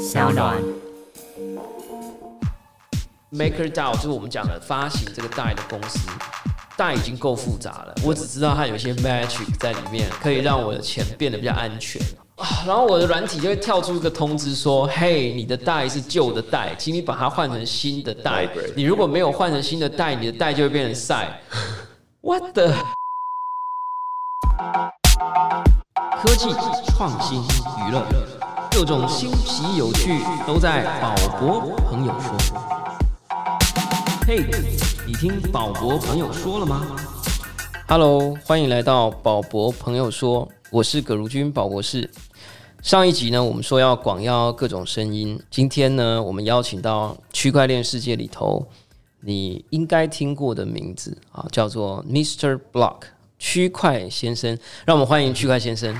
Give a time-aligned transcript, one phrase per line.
[0.00, 0.56] 小暖。
[3.30, 6.08] MakerDAO 就是我们讲的发行这个代的公司，
[6.74, 12.00] 代已经够复杂了，我只知道它有一些 magic 在里面，可以让我的钱变得比较安全
[12.36, 12.64] 啊。
[12.66, 18.46] 然后我的软体就会跳出一个通知说：“嘿，你的贷是旧的贷，请你把它换成新的贷。
[18.46, 21.40] Migrate 你如果没有换成新的贷，你的贷就会变成赛。
[22.22, 22.72] ”What the？
[26.22, 26.48] 科技、
[26.96, 28.04] 创新、娱乐，
[28.80, 30.08] 各种新奇有趣
[30.46, 32.34] 都在宝博朋友说。
[34.26, 34.42] 嘿，
[35.06, 36.96] 你听宝博朋友说了吗
[37.86, 42.08] ？Hello，欢迎来到宝博朋友说，我是葛如君宝博士。
[42.80, 48.66] 上一集呢，我们说要广邀各种声音，今天呢，我们邀请到区块链世界里头
[49.20, 52.58] 你应该听过的名字啊，叫做 Mr.
[52.72, 53.00] Block
[53.40, 54.56] 区块先生。
[54.84, 55.92] 让我们欢迎区块先生。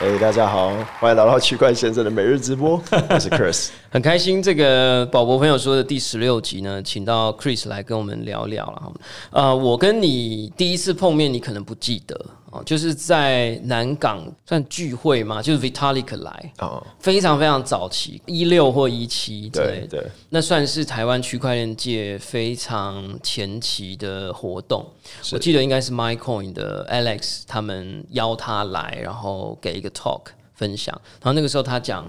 [0.00, 2.80] 哎、大家好，欢迎来到区块先生的每日直播，
[3.10, 3.68] 我是 Chris。
[3.90, 8.92] 很开心，这个宝博朋友说的第十六集呢，请到 Chris 来跟我们聊聊了哈。
[9.30, 12.18] 呃，我跟你第一次碰面，你可能不记得
[12.54, 24.88] 哦，就是在南港算聚会嘛，就是 Vitalik 来，哦，非常非常早期，一六或一七之类的，对对，那算是台湾区块链界非常前期的活动。
[25.32, 32.06] 我记得应该是 MyCoin 的 Alex 他们邀他来，然后给一个 talk 分享，然后那个时候他讲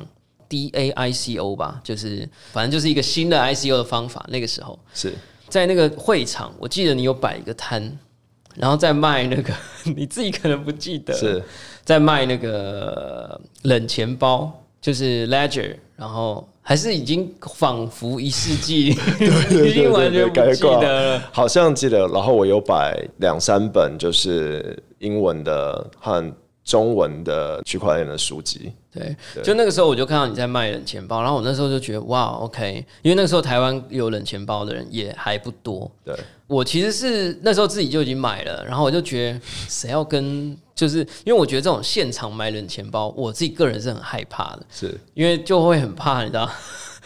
[0.48, 4.24] DAICO 吧，就是反正就是一个新的 ICO 的方法。
[4.30, 4.78] 那个时候。
[4.94, 5.14] 是。
[5.48, 7.96] 在那个会场，我记得你有摆一个摊，
[8.56, 9.54] 然后再卖那个
[9.96, 11.44] 你自己可能不记得，是
[11.84, 18.90] 在卖那个冷钱包，就是 Ledger，然后还是已经仿佛一世纪，
[19.66, 21.30] 已经完全不记得了。
[21.32, 22.08] 好像记得。
[22.08, 26.34] 然后我有摆两三本，就是英文的和
[26.66, 28.74] 中文的区块链的书籍。
[28.92, 35.92] 对，就那个时候我就看到你在卖冷钱包，然后我那时候就觉得哇，OK，因为那个时候台湾有冷钱包的人也还不多。
[36.04, 36.16] 对，
[36.48, 46.50] 我其实是那时候自己就已经买了，然后我就觉得谁要跟，就是因为我觉得这种现场买冷钱包，我自己个人是很害怕的，是，因为就会很怕，你知道。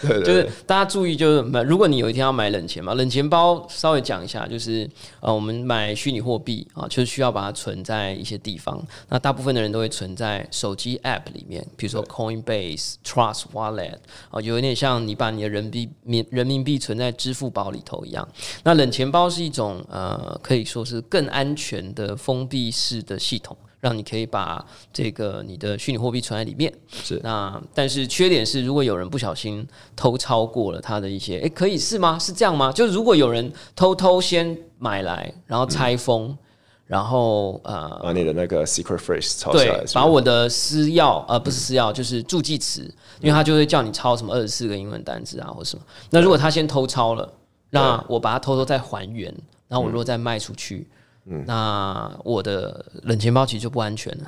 [0.01, 4.89] 对对就是大家注意，就是买，如果你有一天要买冷钱嘛，冷钱包稍微讲一下，就是
[5.19, 8.81] 呃，我们买虚拟货币啊，就是需要把它存在一些地方。
[9.09, 13.97] 那大部分的人都会存在手机 App 里面，比如说 Coinbase、Trust Wallet
[14.31, 18.27] 啊，有一点像你把你的人民币民人民币存在支付宝里头一样。
[18.63, 23.57] 那冷钱包是一种呃，可以说是更安全的封闭式的系统。
[23.79, 27.19] 让你可以把这个你的虚拟货币存在里面，是。
[27.23, 32.19] 那但是缺点是，如果有人不小心偷超过了他的一些，诶，可以是吗？
[32.19, 32.71] 是这样吗？
[32.71, 36.37] 就是如果有人偷偷先买来，然后拆封，
[36.85, 42.81] 然后呃，把你的那个 secret phrase 抄下来，，是把我的私钥呃不是私钥，就是助记词，
[43.21, 45.85] 因为他就会叫你抄什么二十四个英文单词啊或什么。
[46.09, 47.31] 那如果他先偷抄了，
[47.69, 49.33] 那我把它偷偷再还原，
[49.67, 50.87] 然后我如果再卖出去，
[51.45, 54.25] 那我的冷钱包其实就不安全了。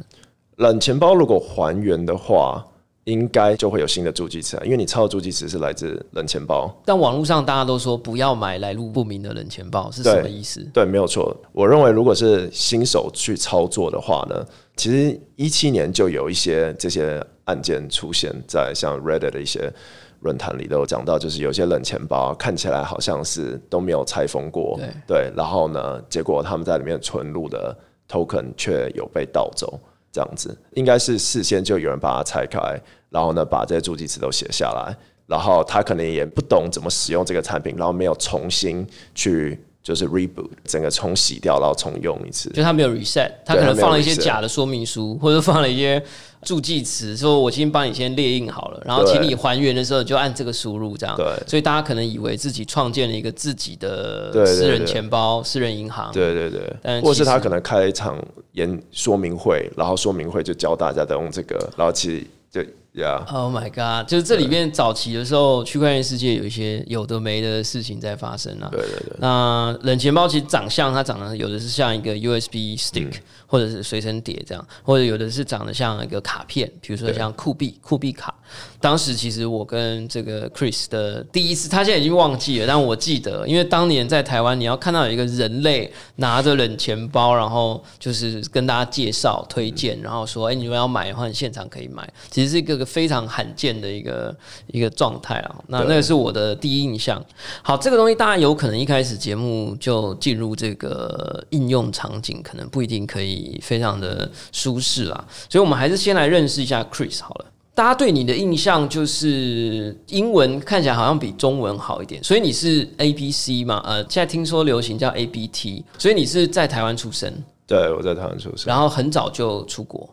[0.58, 2.64] 冷钱包如果还原的话，
[3.06, 6.72] 应该就会有新的助记词啊，因为你抄的助记词是来自冷钱包。
[6.86, 10.64] 但网络上大家都说不要买来路不明的冷钱包，是什么意思？
[10.72, 11.36] 对，没有错。
[11.52, 14.46] 我认为如果是新手去操作的话呢，
[14.76, 19.74] 其实一七年就有一些这些案件出现在像 Reddit 的一些
[20.22, 25.32] 论坛里都有讲到，就是有些冷钱包看起来好像是都没有拆封过，对。
[25.36, 27.78] 然后呢，结果他们在里面存入的
[28.10, 29.80] token 却有被盗走。
[30.14, 30.54] 这样子。
[30.74, 32.78] 应该是事先就有人把它拆开，
[33.10, 34.94] 然后呢把这些助记词都写下来，
[35.26, 42.50] 然后他可能也不懂怎么使用这个产品，然后没有重新去就是 reboot 整个重洗掉，然后重用一次。
[42.52, 46.02] 就他没有 reset，他可能放了一些假的说明书，或者放了一些
[46.44, 51.16] 助记词，说我先帮你先列印好了，然后对请你还原的时候就按这个输入这样。
[51.16, 56.12] 对所以大家可能以为自己创建了一个自己的私人对钱包、私人银行。
[56.14, 62.62] 对对对但，或是他可能开了一场演说明会，然后说明会就教大家在用这个，然后其实就
[62.94, 64.10] 呀 Oh my god！
[64.10, 68.68] 就是这里面早期的时候，区块链世界有一些有的没的事情在发生啊。
[68.70, 73.14] 对对对，那冷钱包其实长相，它长得有的是像一个 USB stick，、
[73.48, 78.34] 或者是随身碟这样，或者有的是长得像一个卡片，比如说像酷币、酷币卡。
[78.80, 94.36] 当时其实我跟这个 Chris 的第一次，他现在已经忘记了，但我记得，因为当年在台湾，你要看到有一个人类拿着冷钱包，然后就是跟大家介绍、推荐，然后说：“哎、你们要买的话，你现场可以买。”其实是一个非常罕见的一个
[94.68, 95.56] 一个状态啊。
[95.68, 97.24] 那那个是我的第一印象。
[97.62, 105.26] 好，这个东西大家有可能一开始节目就进入这个应用场景，可能不一定可以非常的舒适啦。
[105.50, 107.46] 所以我们还是先来认识一下 Chris 好了。
[107.82, 113.82] 大大家对你的印象就是英文看起来好像比中文好一点，所以你是 A B C 嘛？
[113.84, 117.34] 呃，现在听说流行叫 A B T，所以你是在台湾出生，
[117.66, 120.08] 对，我在台湾出生，然后很早就出国，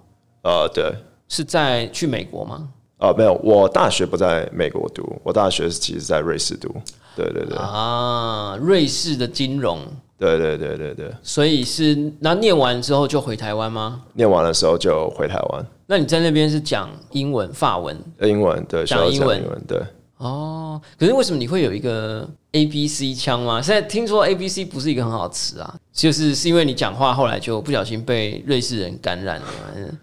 [0.44, 0.90] 呃，对，
[1.28, 2.66] 是在去美国吗？
[2.96, 6.74] 啊，没有，我大学不在美国读，我大学其实在瑞士读，
[7.18, 9.80] 对对对，啊，瑞士的金融，
[10.16, 14.02] 对对对对对，所以是那念完之后就回台湾吗？
[14.12, 17.96] 念完的时候就回台湾，那你在那边是讲英文、法文？
[18.20, 19.82] 英文对，讲英文英文对。
[20.18, 23.62] 哦，可是为什么你会有一个 A B C 腔吗？
[23.62, 29.98] 现在听说 A B C 不是一个很好的词啊，就是是因为你讲话后来就不小心被瑞士人感染了嘛。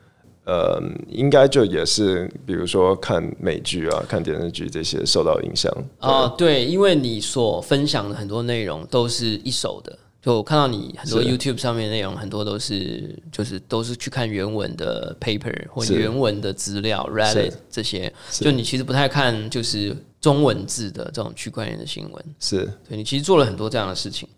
[0.46, 5.72] 呃，应该就也是，比如说看美剧啊、看电视剧这些受到影响。
[6.00, 15.96] 哦，对，因为你所分享的很多内容都是一手的，就我看到你很多 YouTube 上面的内容，很多都是就是都是去看原文的 paper 或是。
[15.96, 22.26] 原文的资料 Reddit 这些，就你其实不太看就是中文字的这种区块链的新闻。
[22.40, 22.72] 是。
[22.88, 24.30] 对你其实做了很多这样的事情。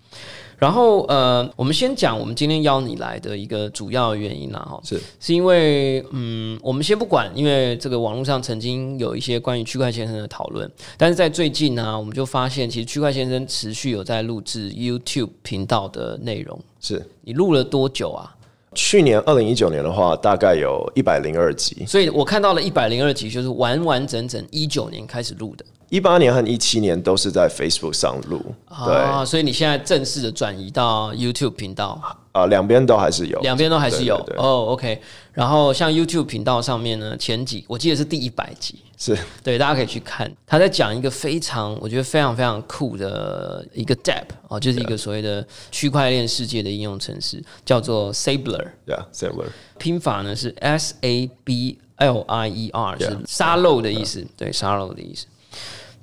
[0.57, 16.59] 然后呃，我们先讲我们今天邀你来的一个主要原因啦，哈，是是因为嗯，我们先不管，因为这个网络上曾经有一些关于区块先生的讨论，但是在最近呢、我们就发现其实区块先生持续有在录制 YouTube 频道的内容。
[16.79, 17.05] 是。
[17.21, 18.33] 你录了多久啊？
[18.73, 28.41] 去年二零一九年的话，大概有一百零二集，所以我看到了一百零二集，就是完完整整一九年开始录的一八年和一七年都是在 Facebook 上录。
[28.85, 32.01] 对，啊，所以你现在正式的转移到 YouTube 频道。
[32.33, 34.67] 啊，两边都还是有，两边都还是有哦。
[34.69, 35.01] OK，
[35.33, 40.31] 然后像 YouTube 频道上面呢，前几我记得是第一百集，是对，大家可以去看。
[40.45, 49.47] 他在讲一个非常我觉得非常非常酷的一个 DApp 哦，就是一个所谓的区块链世界的应用程式，叫做 Sabler，Yeah，Sabler，。
[49.79, 55.25] 拼法呢是 S A B L I E R，是沙漏的意思，对，沙漏的意思。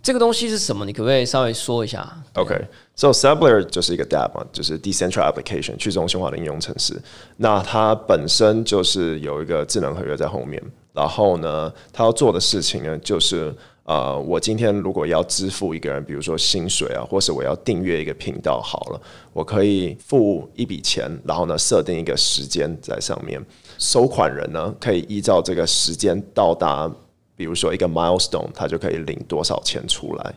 [0.05, 0.85] 这个东西是什么？
[0.85, 7.01] 你可不可以稍微说一下？OK，so、Sabler 就是一个 DApp 嘛，就是 Decentral Application 去中心化的应用程式。
[7.39, 10.63] 那它本身就是有一个智能合约在后面，
[10.93, 13.51] 然后呢，它要做的事情呢，就是
[13.85, 19.01] 呃，我今天如果要支付一个人，比如说薪水啊，或是我要订阅一个频道，好了，
[19.33, 23.43] 我可以付一笔钱，然后呢，设定一个时间在上面，
[23.79, 26.93] 收款人呢可以依照这个时间到达。
[27.37, 30.35] 比如说一个 milestone，他就可以领多少钱出来。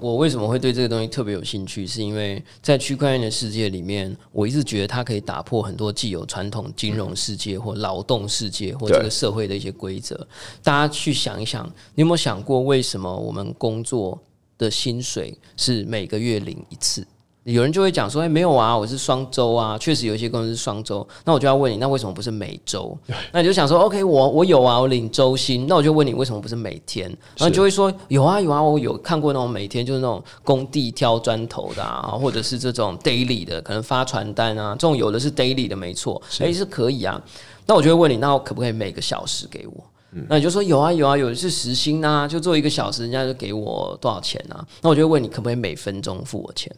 [0.00, 1.84] 我为什么会对这个东西特别有兴趣？
[1.84, 10.24] 是因为在区块链的世界里面，我一直觉得它可以打破很多既有传统金融世界或劳动世界或这个社会的一些规则。
[10.62, 11.66] 大家去想一想，
[11.96, 14.16] 你有没有想过，为什么我们工作
[14.56, 17.04] 的薪水是每个月领一次？
[17.52, 22.96] 有人就会讲说：“哎、没有啊，我是双周啊，确实有一些公司是双周。”那我就要问你，那为什么不是每周？
[23.32, 27.08] 那你就想说：“OK，我我有啊，我领周薪。”那我就问你，为什么不是每天？
[27.08, 37.18] 然后你就会说：“有啊有啊，我有看过那种每天就是那种工地挑砖头的啊，或者是这种 daily 的，可能发传单啊，这种有的是 daily 的，没错，诶，是可以啊。
[37.64, 39.84] 那我就会问你，那我可不可以每个小时给我？
[40.28, 44.66] 那你就说有啊有啊，有的是时薪啊，就做一个小时，人家就给我多少钱啊？
[44.80, 46.74] 那我就会问你，可不可以每分钟付我钱？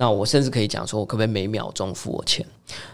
[0.00, 2.46] 那我甚至可以讲说，我可不可以每秒钟付我钱？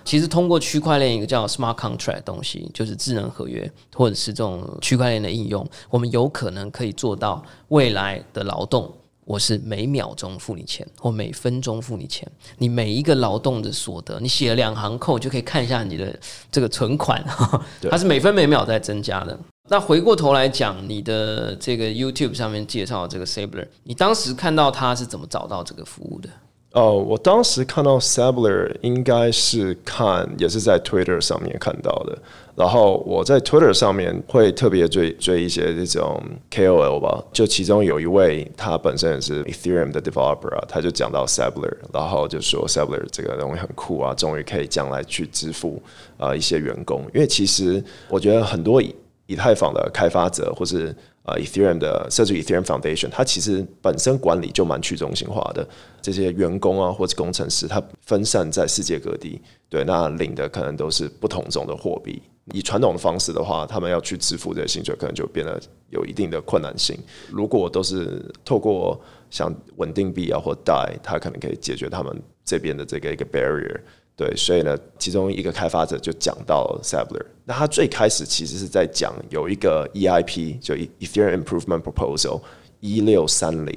[0.05, 8.91] 其实通过区块链一个叫 smart contract 的东西，就是智能合约或者是这种区块链的应用，我们有可能可以做到未来的劳动。
[9.27, 12.31] 我是每秒钟付你钱，或每分钟付你钱。
[12.59, 16.15] 你每一个劳动的所得，你写了两行扣，就可以看一下你的
[16.53, 17.25] 这个存款，
[17.91, 19.39] 它是每分每秒在增加的。
[19.71, 26.29] 那回过头来讲，你的这个 YouTube 上面介绍的这个 Sabler，你当时看到他是怎么找到这个服务的？
[26.75, 32.19] 哦，我当时看到 Sabler 应该是看也是在 Twitter 上面看到的，
[32.57, 45.81] 然后我在 Twitter 上面会特别追追一些这种 KOL 吧，就其中有一位他本身也是 Ethereum 的 developer，他就讲到 Sabler，然后就说 Sabler 这个东西很酷啊，终于可以将来去支付
[46.19, 48.93] 啊、一些员工，因为其实我觉得很多以
[49.27, 50.93] 以太坊的开发者或是
[51.25, 55.67] 呃 Ethereum 的设置 Ethereum Foundation，它其实本身管理就蛮去中心化的。
[56.01, 59.41] 这些员工啊或者工程师，他分散在世界各地，
[59.71, 62.23] 对，那领的可能都是不同种的货币。
[62.53, 66.95] 以传统的方式的话，他们要去支付这些薪水，可能就变得有一定的困难性。
[67.31, 69.01] 如果都是透过
[69.31, 72.15] 像稳定币啊或 DAI，它可能可以解决他们
[72.45, 73.81] 这边的这个一个 barrier。
[74.17, 82.41] 对，所以呢，其中一个开发者就讲到 Sabler，那他最开始其实是在讲有一个 EIP，就 Ethereum Improvement Proposal
[82.79, 83.75] 一六三零，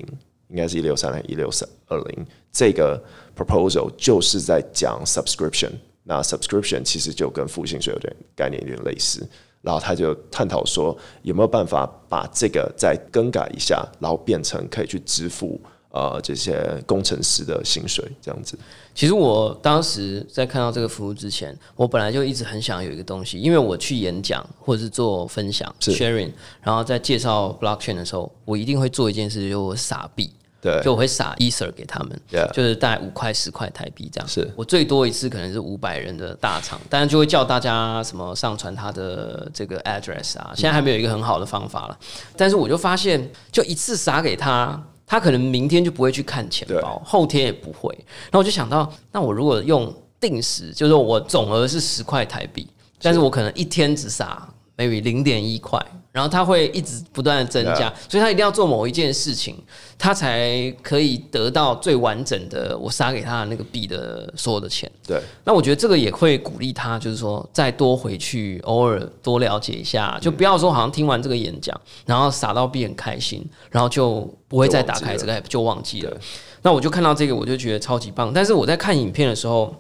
[0.50, 3.04] 应该是一六三零一六三二零，这个
[3.36, 5.72] proposal 就是在讲 subscription。
[6.04, 9.28] 那 subscription 其实就跟付薪水有点概念有点类似。
[9.62, 15.60] 然后他就探讨说有没有办法把这个再更改一下，然后变成可以去支付
[15.98, 18.58] 呃这些工程师的薪水这样子。
[18.94, 26.32] 其实我当时在看到这个服务之前，我本来就一直很想有一个东西，因为我去演讲或者是做分享 sharing，
[26.64, 34.28] 然后在介绍 blockchain 的时候，我一定会做一件事，就是我撒币，对，就我会撒 ether 给他们 Yeah 就是大概五块十块台币这样。
[34.28, 42.00] 是我最多一次可能是五百人的大场，当然就会叫大家什么上传他的这个 address 啊，现在还没有一个很好的方法了。
[42.36, 44.84] 但是我就发现，就一次撒给他。
[45.08, 47.92] 他可能明天就不会去看钱包，后天也不会。
[48.26, 52.68] 然后我就想到，那我如果用定时，就是我总额是十块台币，
[53.02, 54.48] 但是我可能一天只撒
[54.78, 59.58] maybe 零点一块，然后它会一直不断的增加所以他一定要做某一件事情，
[59.98, 64.90] 他才可以得到最完整的我撒给他的那个币的所有的钱。
[65.06, 76.18] 对那我觉得这个也会鼓励他，就是说再多回去，偶尔多了解一下，就不要说好像听完这个演讲，然后撒到币很开心，然后就不会再打开这个 app 就忘记了。
[76.62, 78.32] 那我就看到这个，我就觉得超级棒。
[78.34, 79.74] 但是我在看影片的时候，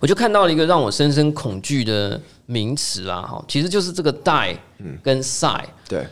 [0.00, 2.20] 我就看到了一个让我深深恐惧的
[2.52, 4.56] 名词啦，哈，其实就是这个 die
[5.02, 5.64] 跟 sigh。
[5.88, 6.06] 对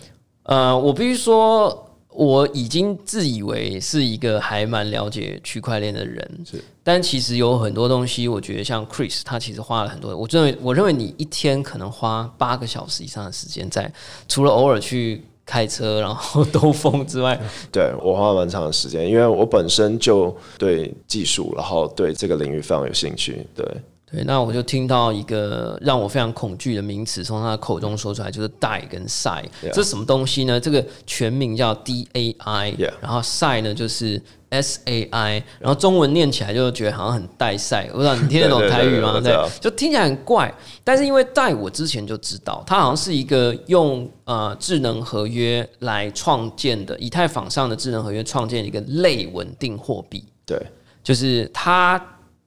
[0.44, 10.16] 呃，我必须说，我已经自以为是一个还蛮了解区块链的人，是，但其实有很多东西，我觉得像 Chris，他其实花了很多。
[10.16, 13.92] 我认为，我认为你一天可能花八个小时以上的时间在，
[14.26, 23.46] 除了偶尔去开车然后兜风之外， 对我花了蛮长的时间，因为我本身就对技术，然后对这个领域非常有兴趣。
[23.54, 23.64] 对
[24.12, 29.44] 对，那我就听到一个让我非常恐惧的名词从他的口中说出来，就是 “die” 跟 SAI。
[29.62, 30.58] Yeah 这是什么东西呢？
[30.58, 37.88] 这个全名叫 DAI，、然后 SAI 呢就是 SAI，然后中文念起来就觉得好像很带赛。
[37.92, 39.20] 我不知道你听得懂台语吗？
[39.22, 40.52] 对就听起来很怪。
[40.82, 50.24] 但是因为 “die” 我之前就知道，它好像是一个用呃智能合约来创建的，以太坊上的智能合约创建一个类稳定货币。
[50.44, 50.60] 对
[51.02, 52.04] 就是它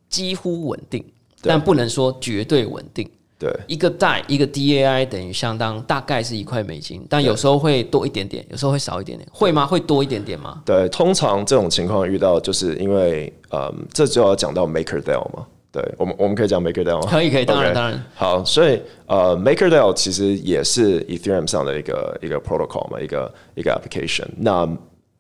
[0.09, 1.09] 几乎稳定，对
[1.43, 3.09] 但不能说绝对稳定。
[3.39, 9.65] 对一个代一个 DAI 等于相当大概是一块美金，但有时候会多一点点，有时候会少一点点，会吗？
[9.65, 10.61] 会多一点点吗？
[10.63, 15.45] 对，通常这种情况遇到，就是因为嗯，这就要讲到 MakerDAO 嘛。
[15.73, 17.07] 对我们，我们可以讲 MakerDAO 吗？
[17.09, 18.05] 可以，可以，当然当然。
[18.13, 24.27] 好，所以呃，MakerDAO 其实也是 Ethereum 上的一个一个 protocol 嘛，一个一个 application。
[24.37, 24.65] 那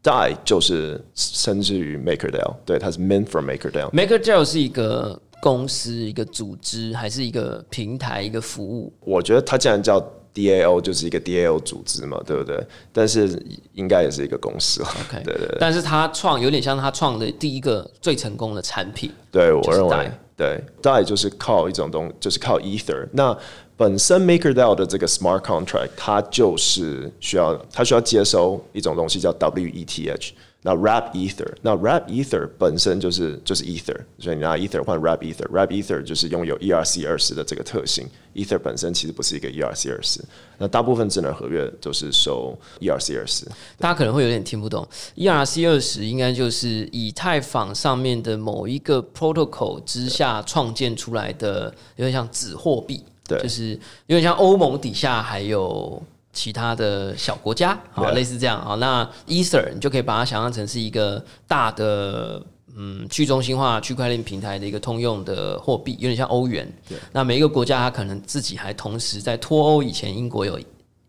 [0.03, 3.89] DAI 就是甚至于 MakerDAO，对，它是 meant for MakerDAO。
[3.91, 8.93] MakerDAO 是一个公司、一个组织，还是一个平台、一个服务？
[9.01, 9.99] 我觉得它既然叫
[10.33, 12.65] DAO，就是一个 DAO 组织嘛，对不对？
[12.93, 13.37] 但是
[13.73, 14.87] 应该也是一个公司了。
[15.03, 19.11] OK，对对对，但是他创有点像他创的第一个最成功的产品。
[19.29, 23.05] 对我认为对 DAI 就是靠一种东，就是靠 Ether。
[23.11, 23.37] 那
[23.75, 30.31] 本身 MakerDAO 的这个 Smart Contract，它就是需要它需要接收一种东西叫 WETH。
[30.63, 38.07] 那 Wrap Ether，那 Wrap Ether 本身就是就是 Ether，所以你拿 Ether 换 Wrap Ether，Wrap Ether 就是拥有 ERC 二十的这个特性。
[38.33, 40.19] Ether 本身其实不是一个 ERC 二十，
[40.57, 43.45] 那大部分智能合约都是收 ERC 二十。
[43.77, 51.65] 大家可能会有点听不懂，ERC 二十应该就是以太坊上面的某一个 protocol 之下创建出来的，
[51.97, 53.39] 有点像纸货币，对。
[53.39, 53.71] 就是
[54.07, 56.01] 有点像欧盟底下还有
[56.33, 62.43] 其他的小国家，好，类似这样，啊，那 Ether 你就可以把它想象成是一个大的。
[62.75, 66.67] 嗯，去中心化区块链平台的一个通用的货币，有点像欧元。
[67.11, 70.59] 那每一个国家它可能自己还同时在脱欧以前，英国有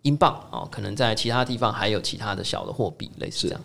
[0.02, 3.60] 英镑哦，可能在其他地方还有其他的小的货币，类似这样。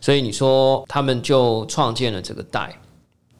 [0.00, 2.76] 所以你说他们就创建了这个代，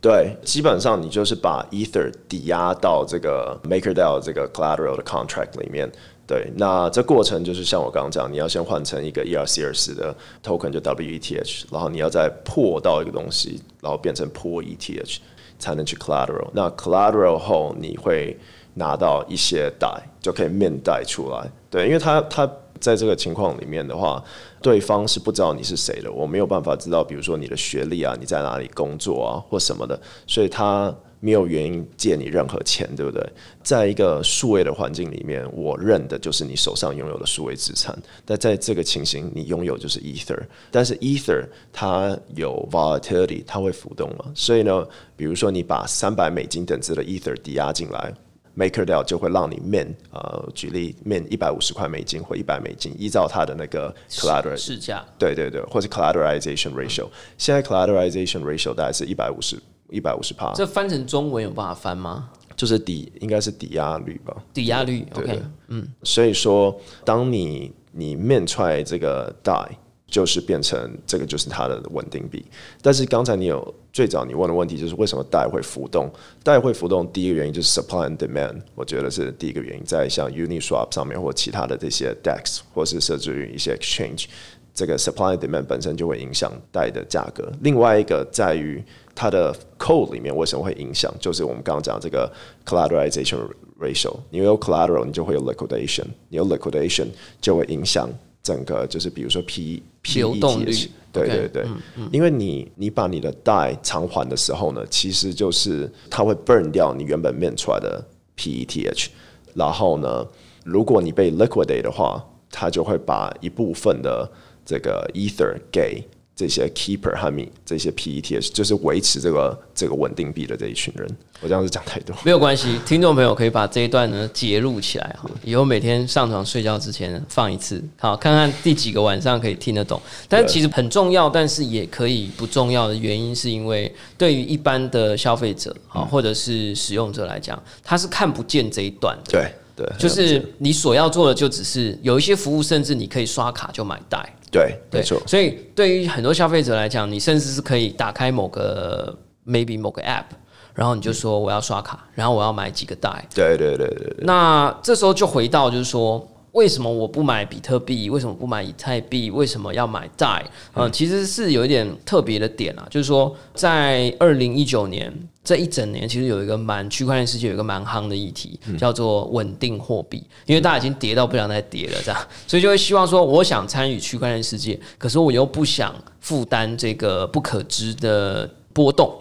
[0.01, 5.91] 对，基本上你就是把 Ether 抵押到这个 MakerDAO 这个 collateral 的 contract 里面。
[6.27, 15.19] 对，那这过程就是像我刚刚讲，你要先换成一个 ERC 二四的 token，就 WETH，然后你要再破到一个东西，然后变成破 ETH，
[15.59, 16.49] 才能去 collateral。
[16.53, 18.39] 那 collateral 后，你会
[18.75, 19.87] 拿到一些代，
[20.21, 21.47] 就可以面带出来。
[21.71, 22.51] 对，因为它它
[22.81, 24.23] 在这个情况里面的话，
[24.63, 33.27] 对方是不知道你是谁的，我没有办法知道，比如说你的学历啊，你在哪里工作啊，或什么的，所以他没有原因借你任何钱，对不对？
[33.63, 37.97] 在一个数位的环境里面，我认的就是你手上拥有的数位资产。
[38.27, 48.13] 但在这个情形，你拥有就是 Ether，但是 Ether 它有 volatility，它会浮动嘛，所以呢，比如说你把三百美金等值的 Ether 抵押进来。
[48.57, 57.09] MakerDAO 就会让你 min 呃，举例 min 一百五十块美金或一百美金，依照它的那个 collateral 市价对对对，或是 collateralization ratio。
[57.37, 62.31] 现在 collateralization ratio 大概是一百五十一百五十帕，这翻成中文有办法翻吗？
[62.57, 65.39] 就就是抵应该是抵押率吧，抵押率，OK，
[65.69, 66.75] 嗯，所以说
[67.05, 69.69] 当你你面出来这个 die，
[70.07, 72.43] 就是变成这个就是它的稳定币。
[72.81, 76.11] 但是刚才你有最早你问的问题就是为什么 DAI 会浮动
[76.43, 84.25] ？DAI 会浮动，第一个原因就是 supply and demand，我觉得是第一个原因，在像 Uniswap 上面或其他的这些 DEX 或是设置于一些 exchange，
[84.73, 87.53] 这个 supply and demand 本身就会影响 DAI 的价格。
[87.61, 88.83] 另外一个在于
[89.15, 91.13] 它的 code 里面为什么会影响？
[91.21, 92.31] 就是我们刚刚讲这个
[92.67, 93.39] collateralization
[93.81, 97.07] ratio，你有 collateral，你就会有 liquidation，你有 liquidation
[97.41, 98.09] 就会影响
[98.43, 100.73] 整个就是比如说 P P 流动率，
[101.13, 101.67] 对对对，
[102.13, 108.05] 因为你你把你的贷偿还的时候呢，其实就是它会 burn 掉你原本面出来的
[108.37, 109.07] PETH，
[109.55, 110.27] 然后呢，
[110.65, 114.31] 如果你被 liquidate 的话，它就会把一部分的
[114.65, 116.03] 这个 ether 给。
[116.37, 121.09] 这些 keeper 和 me 这些 PETs 就是维持这个这个稳定币的这一群人，
[121.41, 122.17] 我这样子讲太多。
[122.25, 130.01] 没有关系，听众朋友可以把这一段呢截录起来哈，以后每天上床睡觉之前放一次，好看看第几个晚上可以听得懂。
[130.29, 139.31] 但其实很重要，但是也可以不重要的原因是因为对于一般的消费者啊或者是使用者来讲，他是看不见这一段的。
[139.31, 144.35] 对对，就是你所要做的就只是有一些服务，甚至你可以刷卡就买贷。
[144.55, 145.21] 对，没错。
[145.27, 149.13] 所以对于很多消费者来讲，你甚至是可以打开某个
[149.45, 150.27] maybe 某个 app，
[150.75, 153.27] 然后你就说我要刷卡，然后我要买几个袋。
[153.35, 154.15] 对对对对。
[154.19, 158.09] 那这时候就回到就是说，为什么我不买比特币？
[158.09, 159.31] 为什么不买以太币？
[159.31, 160.45] 为什么要买袋？
[160.75, 165.13] 嗯，其实是有一点特别的点啊，就是说在二零一九年。
[165.45, 179.15] 这一整年其实有一个蛮区块链世界有一个蛮夯的议题，叫做稳定货币，因为大家已经跌到不想再跌了，这样，所以就会希望说，我想参与区块链世界，可是我又不想负担这个不可知的波动。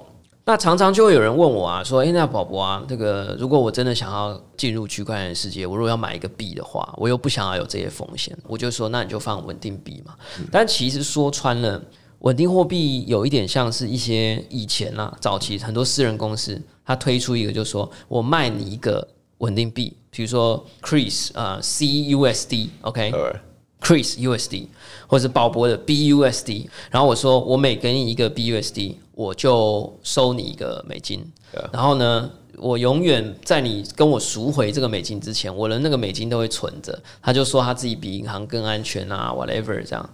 [0.46, 10.14] 那常常就会有人问我啊，说：“哎，那宝宝啊，这个如果我真的想要进入区块链世界，我如果要买一个币的话，我又不想要有这些风险，我就说，那你就放稳定币嘛。
[10.50, 11.82] 但其实说穿了。”
[12.24, 19.06] 稳定货币有一点像是一些以前啊，早期很多私人公司，他推出一个，就是说我卖你一个
[19.40, 23.18] 稳定币，比如说 Chris 啊 CUSD，OK，Chris
[24.18, 24.68] USD，
[25.06, 31.30] 或者是宝博的 BUSD，然后我说我每给你一个 BUSD，我就收你一个美金，
[31.74, 36.98] 然后呢，我永远在你跟我赎回这个美金之前，我的那个美金都会存着。
[37.22, 40.10] 他就说他自己比银行更安全啊，whatever 这样。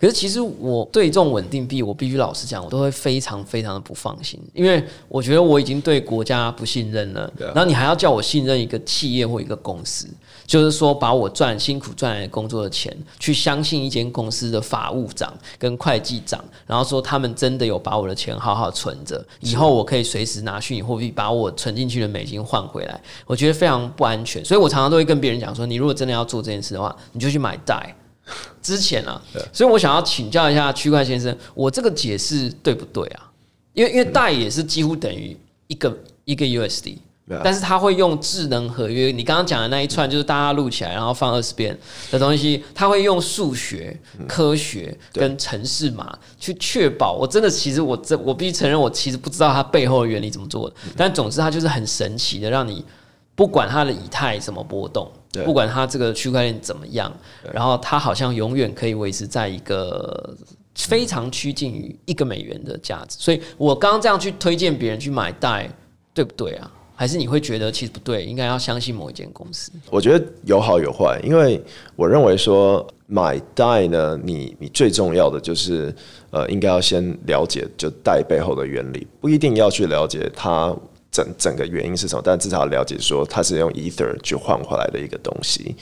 [0.00, 10.08] 可是其实我对这种稳定币，我必须老实讲，我都会非常非常的不放心，因为我觉得我已经对国家不信任了，然后你还要叫我信任一个企业或一个公司，
[10.46, 27.94] 就是说把我赚辛苦赚来的工作的钱，去相信一间公司的法务长跟会计长，然后说他们真的有把我的钱好好存着，以后我可以随时拿虚拟货币把我存进去的美金换回来，我觉得非常不安全，所以我常常都会跟别人讲说，你如果真的要做这件事的话，你就去买贷。
[28.62, 29.20] 之前啊，
[29.52, 33.30] 所以我想要请教一下区块先生，我这个解释对不对啊？
[33.72, 35.36] 因为因为代也是几乎等于
[35.68, 36.98] 一个一个 USD，
[37.44, 39.12] 但是他会用智能合约。
[39.12, 41.78] 你刚刚讲的那一串就是大家录起来，然后放二十遍
[42.10, 47.12] 的东西，他会用数学、科学跟城市码去确保。
[47.12, 50.74] 我真的其实我这我必须承认，我其实不知道它背后的原理怎么做的。
[50.96, 52.84] 但总之，它就是很神奇的，让你
[53.34, 55.10] 不管它的以太怎么波动。
[55.44, 57.12] 不管它这个区块链怎么样，
[57.52, 60.36] 然后它好像永远可以维持在一个
[60.74, 63.16] 非常趋近于一个美元的价值。
[63.20, 65.70] 所以我刚刚这样去推荐别人去买贷，
[66.12, 66.68] 对不对啊？
[66.96, 69.70] 还是你会觉得其实不对，应该要相信某一间公司？
[69.88, 71.62] 我觉得有好有坏，因为
[71.94, 75.94] 我认为说买贷呢，你你最重要的就是
[76.30, 80.76] 呃，应该要先了解就贷背后的原理，不一定要去了解它。
[81.10, 82.22] 整整个原因是什么？
[82.24, 85.74] 但至少了解说它是用 Ether 去换回来的一个东西，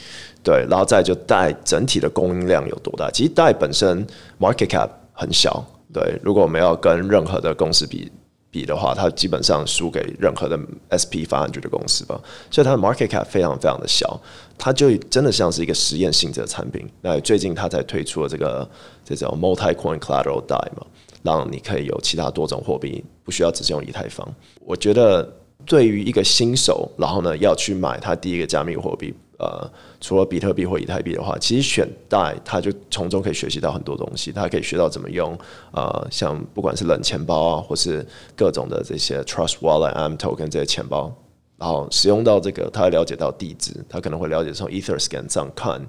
[0.43, 3.11] 对，然后再就带整体的供应量有多大？
[3.11, 4.05] 其实带本身
[4.39, 5.63] market cap 很小，
[5.93, 8.11] 对，如果我们要跟任何的公司比
[8.51, 10.57] 比的话，它基本上输给任何的
[10.89, 14.19] SP 发行局的公司吧，所以它的 market cap 非常非常的小，
[14.57, 16.89] 它就真的像是一个实验性质的产品。
[17.01, 18.67] 那最近它才推出了这个
[19.05, 20.83] 这种 multi coin collateral die 嘛。
[21.23, 24.27] 让你可以有其他多种货币，不需要只是用以太坊。
[24.65, 25.27] 我觉得
[25.65, 34.31] 对于一个新手，然后呢要去买他第一个加密货币，呃，除了比特币或以太币的话，其实选代，他就从中可以学习到很多东西。
[34.31, 35.37] 他可以学到怎么用，
[35.71, 38.05] 呃，像不管是冷钱包啊，或是
[38.35, 41.13] 各种的这些 Trust Wallet、M Token 这些钱包，
[41.57, 45.85] 然后使用到这个，他了解到地址，他可能会了解从 EtherScan 上看。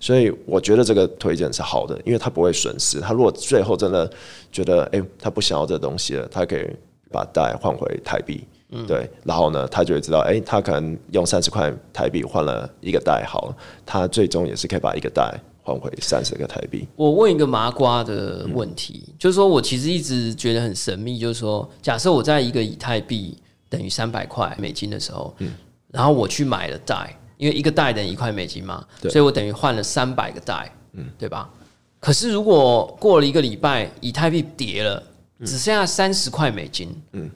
[0.00, 2.98] 所以我觉得这个推荐是好的，因为他不会损失。
[3.00, 4.10] 他如果最后真的
[4.50, 6.66] 觉得，哎，他不想要这东西了，他可以
[7.12, 16.88] 把贷换回台币，嗯对，然后呢，他就会知道，哎、他可能用三十块台币换了一个袋，好了，他最终也是可以把一个袋换回三十个台币。
[16.96, 23.36] 我问一个麻瓜的问题，就是说我其实一直觉得很神秘，就是说，假设我在一个以太币
[23.68, 25.52] 等于三百块美金的时候，嗯
[25.92, 30.70] 然后我去买了袋，因为一个袋等于一块美金嘛，对所以我等于换了三百个袋，
[31.18, 31.48] 对吧？
[31.98, 35.02] 可是如果过了一个礼拜，以太币跌了，
[35.40, 37.30] 只剩下三十块美金，嗯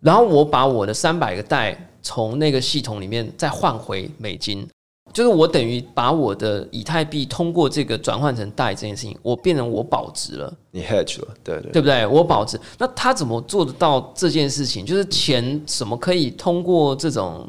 [0.00, 4.68] 然后我把我的三百个袋从那个系统里面再换回美金，
[5.12, 12.06] 就是我等于把我的以太币通过这个转换成贷这件事情，我变成我保值了，你 hedge 了，对对对不对？
[12.06, 14.84] 我保值，那他怎么做得到这件事情？
[14.84, 17.48] 就是钱怎么可以通过这种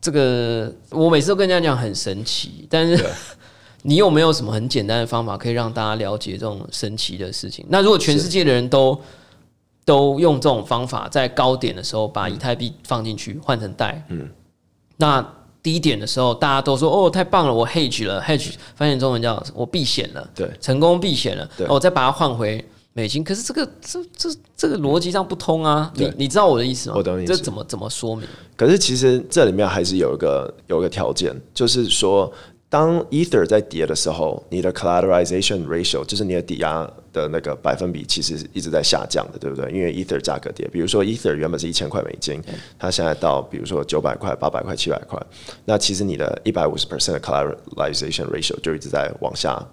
[0.00, 3.04] 这个，我每次都跟人家讲很神奇，但是
[3.82, 7.64] 你有没有什么很简单的方法可以让大家了解这种神奇的事情？
[7.68, 8.98] 那如果全世界的人都
[9.84, 14.28] 都用这种方法，在高点的时候把以太币放进去换成贷，嗯，
[14.96, 15.26] 那
[15.62, 20.50] 低点的时候大家都说哦太棒了，我 hedge 了，hedge 翻译中文叫我避险了，对。
[20.60, 21.66] 成功避险了，对。
[21.66, 22.64] 哦我再把它换回
[22.98, 23.22] 美金。
[23.22, 26.96] 可是这个这这这个逻辑上不通啊，你你知道我的意思吗？
[26.96, 28.26] 我懂你这怎么怎么说明？
[28.56, 32.32] 可是其实这里面还是有一个有一个条件，就是说，
[32.68, 39.70] 当 Ether 在跌的时候，你的 collateralization ratio 就是你的抵押的那个百分比，其实一直在下降的，对不对？
[39.70, 42.42] 因为 Ether 价格跌，比如说 Ether 原本是一千块美金，
[42.78, 45.16] 它现在到比如说九百块、八百块、七百块，
[45.64, 49.64] 那其实你的一百五十 percent 的 collateralization ratio 就一直在往下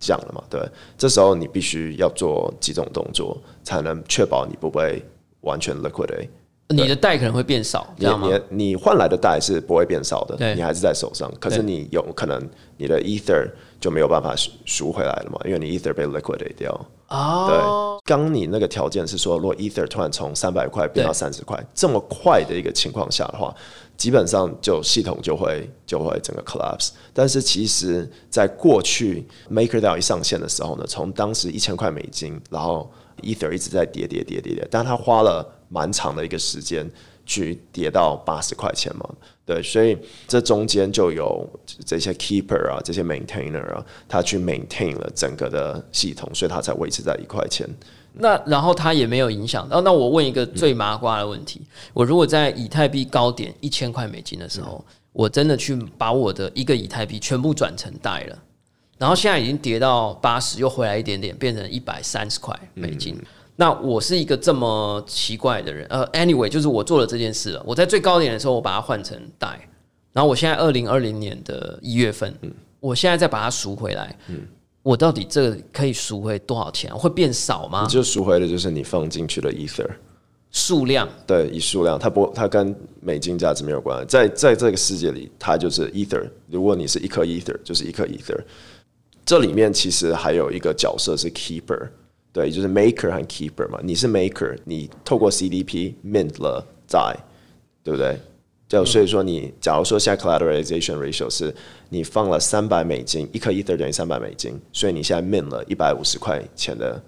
[0.00, 0.60] 降了嘛，对。
[0.98, 5.00] 这时候你必须要做几种动作，才能确保你不会
[5.42, 6.28] 完全 liquidate。
[6.72, 8.28] 你的贷可能会变少，这你？
[8.28, 11.28] 你你换来的贷是不会变少的，你还是在手上。
[11.40, 16.86] 可是你有可能你的 ether 就没有办法赎赎回来了嘛，因为你 ether 被 liquidate 掉。
[17.08, 23.52] 哦，对，刚你那个条件是说，如果 ether 突然从三百块变到对三十块，这么快的一个情况下的话，
[24.00, 26.88] 基本上就系统就会就会整个 collapse。
[27.12, 36.90] 但是其实，在过去 MakerDAO 一上线的时候呢，从当时一千块美金，然后 ether 一直在跌跌跌跌跌，但它花了蛮长的一个时间
[37.26, 39.06] 去跌到八十块钱嘛。
[39.44, 41.46] 对，所以这中间就有
[41.84, 47.68] 这些 keeper 啊，这些 maintainer 啊，他去 maintain 了整个的系统，所以它才维持在一块钱。
[48.12, 49.66] 那然后它也没有影响。
[49.70, 51.60] 哦，那我问一个最麻瓜的问题：
[51.92, 58.38] 我如果在以太币高点一千块美金的时候，我真的去把我的一个以太币全部转成贷了，
[58.98, 63.16] 然后现在已经跌到八十，又回来一点点，变成一百三十块美金。
[63.56, 67.62] 那我是一个这么奇怪的人，呃，anyway，就是我做了这件事了。
[67.66, 69.68] 我在最高点的时候，我把它换成贷，
[70.12, 72.34] 然后我现在二零二零年的一月份，
[72.78, 74.16] 我现在再把它赎回来，
[74.82, 76.94] 我到底这个可以赎回多少钱？
[76.94, 77.92] 会变少吗你？
[77.92, 79.88] 就赎回的就是你放进去的 ether，
[80.50, 84.06] 数量对，以数量，它不，它跟美金价值没有关。
[84.06, 86.26] 在在这个世界里，它就是 ether。
[86.48, 88.40] 如果你是一颗 ether，就是一颗 ether。
[89.26, 91.88] 这里面其实还有一个角色是 keeper，
[92.32, 93.78] 对，就是 maker 和 keeper 嘛。
[93.82, 97.14] 你是 maker，你透过 CDP mint 了债，
[97.84, 98.18] 对不对？
[98.70, 101.52] 就所以说你，假如说现在 collateralization ratio 是
[101.88, 107.02] 你放了三百美金，一颗 ether 等于三百美金，所以你现在 mint 了一百五十块钱的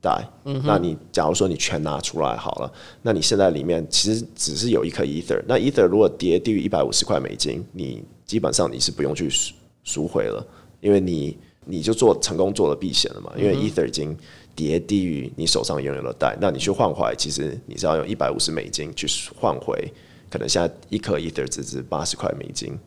[0.00, 0.24] 贷，
[0.62, 9.52] 那你假如说你全拿出来好了，那你现在里面其实只是有一颗 ether，那 ether 如果跌低于一百五十块美金，你基本上你是不用去赎
[9.82, 10.46] 赎回了，
[10.80, 14.16] 因为你你就做成功做了避险了嘛，因为 ether 已经
[14.54, 19.92] 跌低于你手上拥有的贷，那你去换回来，其实你是要用一百五十美金去换回，
[20.30, 22.78] 可能现在一颗 ether 只值八十块美金，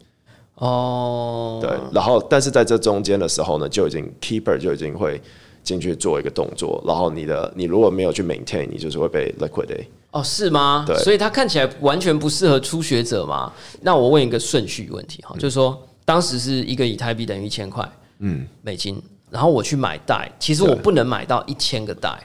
[0.55, 5.21] 哦，对，然后但是在这中间的时候呢，就已经 keeper 就已经会
[5.63, 9.85] 进去做一个动作，然后你的你如果没有去 maintain，你就是会被 liquidate。
[10.11, 10.83] 哦，是吗？
[10.85, 13.51] 对所以它看起来完全不适合初学者嘛？
[13.79, 22.21] 那我问一个顺序问题哈，就是说，当时是一个以太币等于一千块，嗯，美金，然后我去买贷，其实我不能买到一千个贷，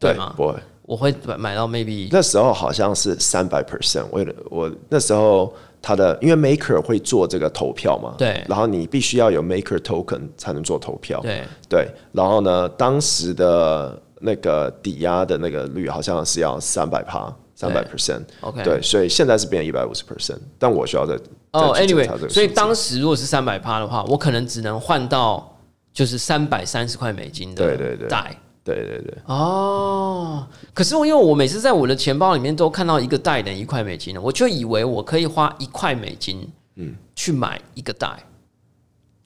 [0.00, 0.34] 对吗？
[0.36, 0.54] 不会，
[0.92, 4.04] 我会买买到 maybe 那时候好像是三百 percent。
[4.12, 5.50] 为了我那时候
[5.80, 18.22] 他的因为 maker 会做这个投票嘛，对然后你必须要有 maker token 才能做投票，对对，然后呢，当时的那个抵押的那个率好像是要三百趴，三百 percent。
[18.42, 21.14] OK 对，所以现在是变一百五十 percent，但我需要再
[21.52, 25.56] 哦，anyway，所以当时如果是三百趴的话，我可能只能换到
[25.90, 28.36] 就是三百三十块美金的对对对贷。
[28.64, 38.24] 对对对，哦，可是我因为我每次在我的钱包里面都看到一个袋等一块美金了，我就以为我可以花一块美金，嗯，去买一个袋，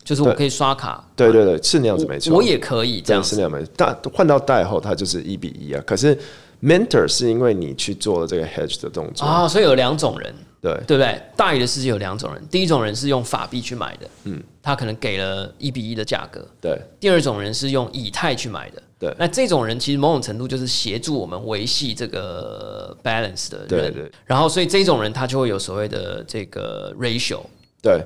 [0.03, 2.35] 就是我可以刷卡，对对对，是那样子没错。
[2.35, 3.29] 我也可以这样子。
[3.31, 5.83] 是那样没错，但换到代后，它就是一比一啊。
[5.87, 6.19] 可是
[6.63, 11.21] mentor 是因为你去做了这个 hedge 的动作，啊，所以有两种人，对对不对？
[11.37, 18.83] 大宇的世界有两种人，第一种人是用法币去买的，嗯，他可能给了一比一的价格；对第二种人是用以太去买的。
[18.99, 19.15] 对。
[19.19, 23.91] 那这种人其实某种程度就是协助我们维系这个 balance 的人，对。
[23.91, 27.41] 对然后所以这种人他就会有所谓的这个 ratio，
[27.83, 28.05] 对，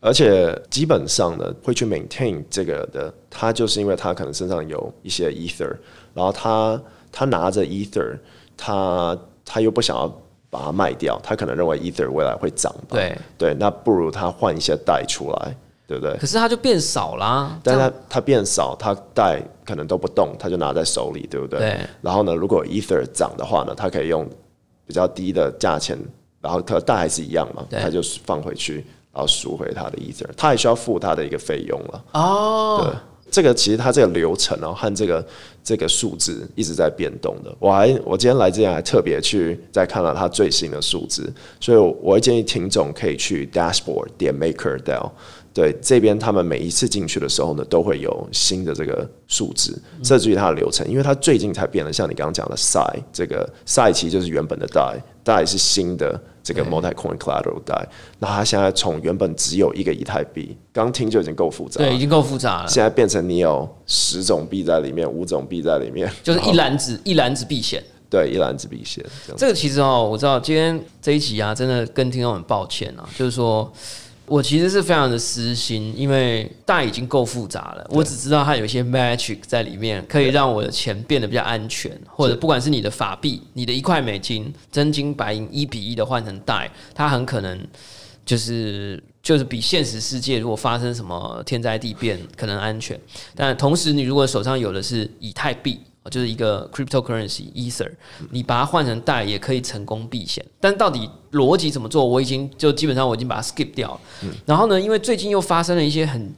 [0.00, 5.76] 而且基本上呢，会去 maintain 这个的，他就是因为他可能身上有一些 ether，
[6.14, 8.18] 然后他他拿着 ether，
[8.56, 10.08] 他他又不想要
[10.50, 13.16] 把它卖掉，他可能认为 ether 未来会涨吧，对。
[13.38, 15.56] 对，那不如他换一些代出来，
[15.92, 16.16] 对不对？
[16.16, 17.58] 可是它就变少啦。
[17.62, 21.58] 但它它变少，它带可能都不动，它就拿在手里，对不对？
[21.58, 24.26] 对然后呢，如果 Ether 涨的话呢，它可以用
[24.86, 25.98] 比较低的价钱，
[26.40, 28.76] 然后它带还是一样嘛，对它就放回去，
[29.12, 32.04] 然后赎回它的 Ether，它还需要付它的一个费用了。
[32.14, 32.98] 哦，对，
[33.30, 35.26] 这个其实它这个流程哦和这个
[35.62, 37.54] 这个数字一直在变动的。
[37.58, 45.10] 我还我今天来之前还特别去再看了它最新的数字，所以我我会建议听众可以去 Dashboard 点 MakerDAO。
[45.54, 51.92] 对这边，他们每一次进去的时候呢，都会有新的这个数字，这至于它的流程，因为它最近才变了。
[51.92, 57.84] 像你刚刚讲的 Sai，这个 Sai 其实就是原本的 DAI，DAI 是新的这个 multi coin collateral DAI，
[58.18, 67.82] 那它现在从原本只有一个以太币，刚听就已经够复杂了，对，已经够复杂了，现在变成你有十种币在里面，五种币在里面，就是一篮子一篮子避险。
[68.08, 69.02] 对一篮子币险。
[69.38, 73.72] 这个其实哦，我知道今天这一集啊，真的跟听众很抱歉啊，就是说
[74.32, 87.58] 我其实是非常的私心，因为大已经够复杂了，我只知道它有一些 magic 在里面，可以让我的钱变得比较安全，或者不管是你的法币，你的一块美金真金白银一比一的换成代，它很可能
[88.24, 89.02] 就是。
[89.22, 92.98] 就是比现实世界如果发生什么天灾地变可能安全，
[93.36, 97.90] 但同时你如果手上有的是以太币，就是一个 cryptocurrency ether，
[98.30, 100.44] 你把它换成贷也可以成功避险。
[100.60, 104.00] 但到底逻辑怎么做，我已经就基本上我已经把它 skip 掉了。
[104.44, 106.34] 然后呢，因为最近又发生了一些很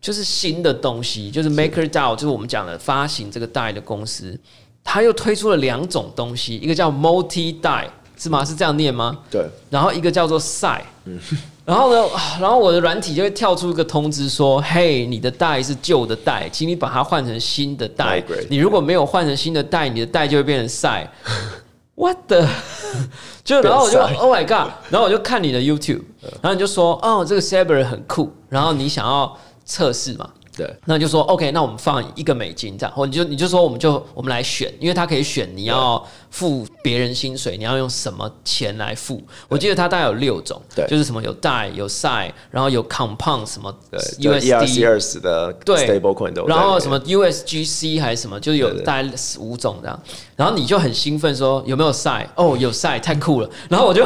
[0.00, 4.38] 就是新的东西，就是 MakerDAO，就是我们讲的发行这个贷的公司，
[4.84, 8.44] 它又推出了两种东西，一个叫 Multi 贷，是吗？
[8.44, 9.18] 是这样念吗？
[9.28, 10.82] 对，然后一个叫做 Sai，
[11.68, 18.46] 然后呢，啊然后我的软体就会跳出一个通知说：“嘿，你的带是旧的带，请你把它换成新的袋 Migrate。
[18.48, 21.06] 你如果没有换成新的带，你的带就会变成 Sai。
[21.94, 22.48] What the？
[23.44, 24.72] 就然后我就 Oh my God！
[24.88, 26.04] 然后我就看你的 YouTube，
[26.40, 30.26] 然后你就说：哦，这个 Saber 很酷，然后你想要测试嘛？
[30.58, 39.22] 对，那你就说 OK，那我们放一个美金这样，或你就你就说我们就我们来选，因为它可以选你要付别人薪水，你要用什么钱来付。
[39.46, 50.02] 我记得它大概有六种，对就是什么有 DAI 有 SAI，然后有 Compound 什么对，就 ERC USD，二十的对 stable coin 都有在里面，然后什么 USGC 还是什么，就是有大概五种这样。
[50.34, 52.26] 然后你就很兴奋说有没有 SAI？
[52.34, 53.48] 哦，有 SAI，太酷了。
[53.68, 54.04] 然后我就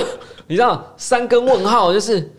[0.48, 2.30] 你知道三根问号就是。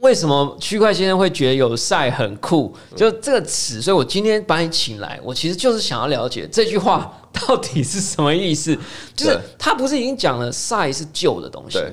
[0.00, 2.74] 为什么区块先生会觉得有赛很酷？
[2.96, 8.76] 就这个词，所以我今天把你请来，我其实就是想要了解这句话到底是什么意思。
[9.14, 11.92] 就是他不是已经讲了赛是旧的东西对，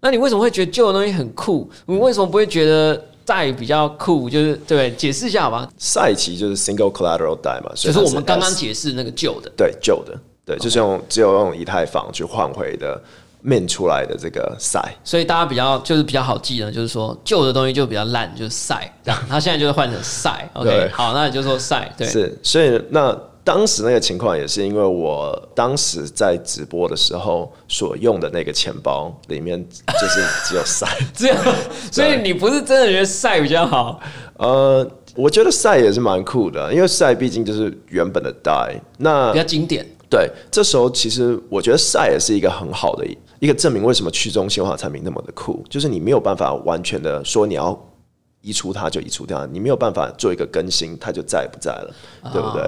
[0.00, 1.68] 那你为什么会觉得旧的东西很酷？
[1.86, 4.28] 你为什么不会觉得带比较酷？
[4.28, 5.66] 就是对，解释一下好吧？
[5.78, 9.50] 赛期就是 single collateral die 嘛，就是我们刚刚解释那个旧的。
[9.56, 10.14] 对旧的，
[10.44, 13.02] 对，就是用只有用以太坊去换回的
[13.46, 19.20] mint 出来的这个赛，所以大家比较就是比较好记呢，就是说旧的东西就比较烂，就是晒这样。
[19.28, 31.36] 他现在就是换成晒，OK， 好，那你就说晒，对，是，所以那当时那个情况也是因为我当时在直播的时候所用的那个钱包里面就是只有赛， 这样，
[31.92, 34.00] 所以你不是真的觉得晒比较好，
[34.38, 39.86] 呃，我觉得赛也是蛮酷的，因为赛毕竟就是原本的 die，那比较经典。
[40.08, 43.04] 对，这时候其实我觉得赛也是一个很好的
[43.38, 47.78] 一个证明，为什么去中心化产品那么的酷，就是你没有办法完全的说你要
[48.40, 51.94] 移除它就移除掉，你没有办法做一个更新，它就再也不在了，
[52.32, 52.66] 对不对？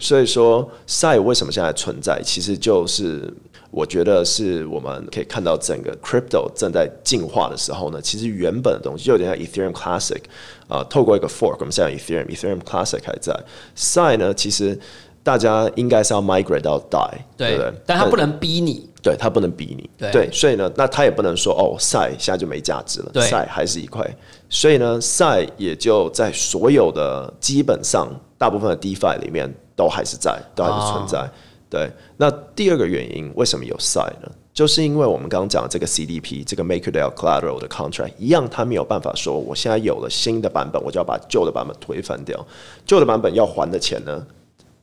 [0.00, 3.32] 所以说赛为什么现在存在，其实就是
[3.70, 10.22] 我觉得是我们可以看到整个 crypto 正在进化的时候呢，其实原本的东西就有点像 Ethereum Classic
[10.66, 13.38] 啊、透过一个 fork，我们现在 Ethereum，Ethereum Classic 还在，
[13.74, 14.78] 赛呢其实。
[15.22, 17.72] 大家应该是要 migrate 到 die，对不对？
[17.86, 20.30] 但他不能逼你，对他不能逼你，对。
[20.32, 23.22] 所以呢，那他也不能说哦，赛现在就没价值了，对。
[23.22, 24.04] 赛还是一块，
[24.48, 31.18] 所以呢，赛也就在所有的基本上大部分的 DeFi 里面都还是在，都还是存在。
[31.20, 31.30] 哦
[31.70, 34.30] 对，那第二个原因为什么有赛呢？
[34.54, 42.42] 就是因为我们刚刚讲的这个 CDP 这个 MakerDAO Collateral 的 contract 一样，他没有办法说我现在有了新的版本，我就要把旧的版本推翻掉，
[42.86, 44.26] 旧的版本要还的钱呢，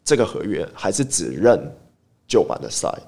[0.05, 1.59] 这个合约还是只认
[2.27, 2.99] 旧版的 sign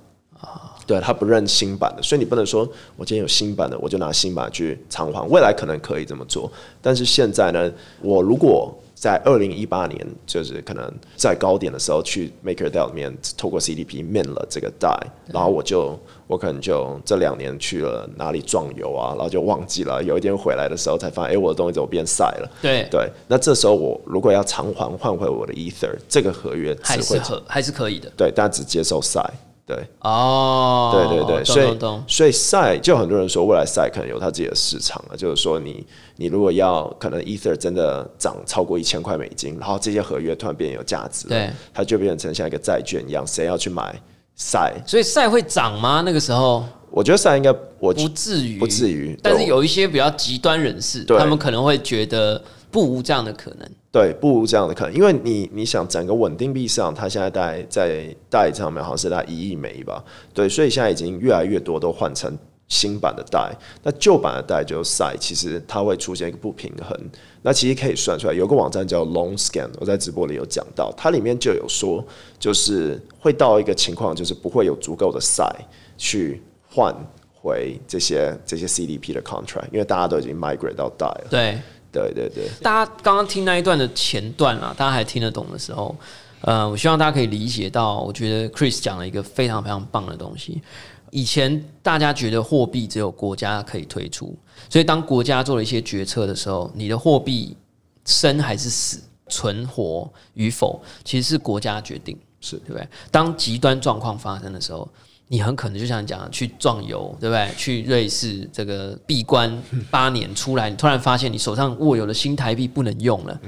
[0.42, 5.22] 啊，对，他不认新版的，所以你不能说我今天有新版的，我就拿新版去偿还。
[5.28, 6.50] 未来可能可以这么做，
[6.82, 7.70] 但是现在呢，
[8.02, 14.98] 我如果在二零一八年，就是可能在高点的时候去 MakerDAO 里面透过 CDP mint 了这个 DAI，
[15.28, 20.02] 然后我就我可能就这两年去了哪里撞游啊，然后就忘记了。
[20.02, 22.50] 有一天回来的时候才发现，哎，我的东西怎么变晒了？
[22.60, 29.22] 对对，那这时候我如果要偿还换回我的 Ether，这个合约还是可还是可以的对，但只接受晒。
[29.68, 30.92] 对哦。
[30.92, 31.78] 对对对，所以
[32.08, 44.02] 所以赛就很多人说未来赛可能有它自己的市场了，就是说你你如果要可能 Ether 真的涨超过一千块美金，然后这些合约突然变有价值了，对，它就变成像一个债券一样，谁要去买
[44.36, 44.74] 赛？
[44.88, 46.02] 所以赛会涨吗？
[46.06, 52.42] 那个时候我觉得赛应该我不至于，不至于但是有一些比较极端人士，对他们可能会觉得
[52.78, 53.68] 不无这样的可能。
[53.92, 62.32] 对，不无这样的可能，因为你你想整个稳定币市场，它现在大概在代上面好像是在一亿枚吧，对，所以现在已经越来越多都换成
[62.68, 66.96] 新版的代，那旧版的代就是赛，其实它会出现一个不平衡。
[67.42, 72.06] 那其实可以算出来，有个网站叫 Long Scan，我在直播里有讲到，它里面就有说，
[72.38, 75.44] 就是会到一个情况，就是不会有足够的塞
[75.98, 76.94] 去换
[77.34, 81.28] 回这些这些 CDP 的 contract，因为大家都已经 migrate 到代了。
[81.30, 81.60] 对，
[81.92, 82.50] 对对对。
[82.62, 85.96] 大家刚刚听那一段的前段啊，大家还听得懂的时候，
[86.42, 90.62] 呃，我希望大家可以理解到，我觉得 Chris 讲了一个非常非常棒的东西。
[91.10, 94.38] 以前大家觉得货币只有国家可以推出，
[94.70, 97.56] 所以当国家做了一些决策的时候，你的货币
[98.06, 102.88] 生还是死、存活与否，其实是国家决定，是对不对？
[103.10, 104.88] 当极端状况发生的时候，
[105.30, 107.50] 你很可能就像你讲的，去壮游，对不对？
[107.58, 109.62] 去瑞士这个闭关
[109.92, 113.40] 八年出来，你突然发现你手上握有的新台币不能用了。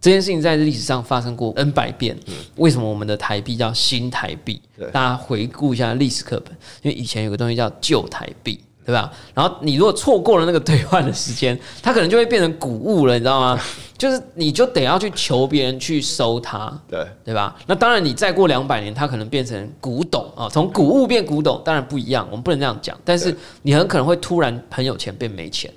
[0.00, 2.16] 这件事情在历史上发生过 N 百遍。
[2.54, 4.62] 为什么我们的台币叫新台币？
[4.92, 8.60] 大家回顾一下历史课本，因为以前有个东西叫旧台币。
[8.88, 9.12] 对吧？
[9.34, 13.60] 然后你如果错过了那个兑换的时间，它可能就会变成谷物了，你知道吗？
[13.98, 17.54] 就是你就得要去求别人去收它，对对吧？
[17.66, 22.98] 那当然，你再过两百年，它可能变成古董啊，从古物变古董，当然不一样，我们不能这样讲。
[23.04, 25.70] 但是你很可能会突然很有钱变没钱。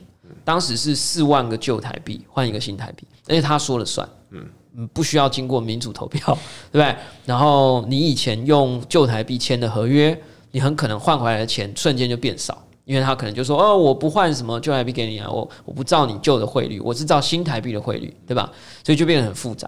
[0.45, 6.37] 当时是四万个旧台币换一个新台币，而且他说了算，嗯，不需要经过民主投票，
[6.71, 6.95] 对不对？
[7.25, 10.17] 然后你以前用旧台币签的合约，
[10.51, 12.57] 你很可能换回来的钱瞬间就变少。
[12.91, 18.51] 因为他可能就说哦，我不换什么旧台币给你啊，我我不照你旧的汇率，我是照新台币的汇率，对吧？
[18.83, 19.65] 所以就变得很复杂。